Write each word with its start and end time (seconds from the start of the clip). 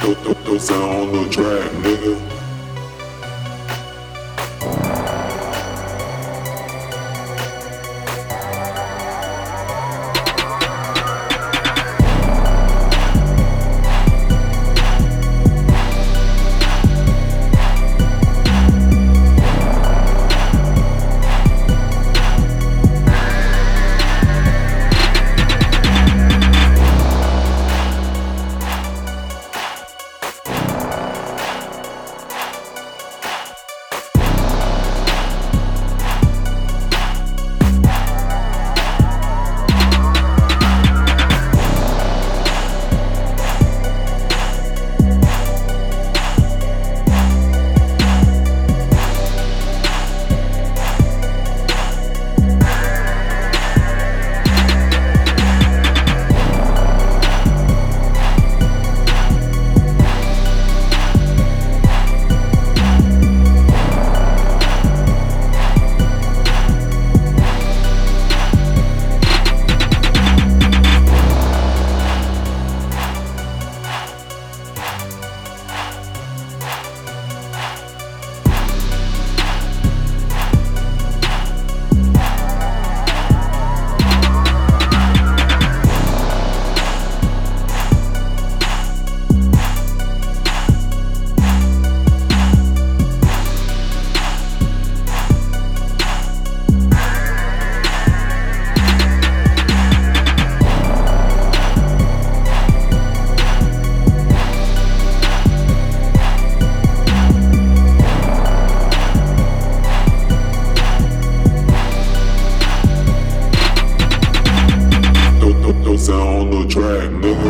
Those 0.00 0.70
on 0.70 1.12
the 1.12 1.28
track, 1.28 1.70
nigga. 1.82 2.39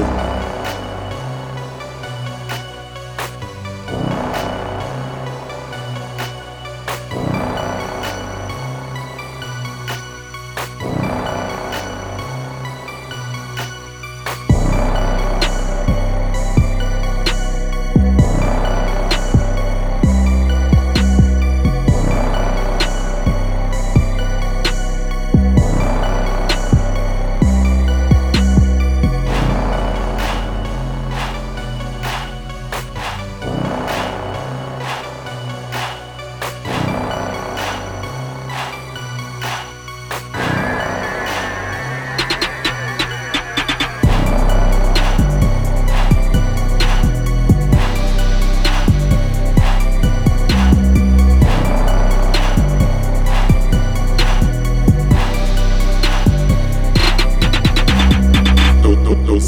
Track, 0.04 0.39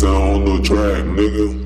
Those 0.03 0.11
on 0.11 0.45
the 0.45 0.61
track, 0.63 1.05
nigga. 1.15 1.62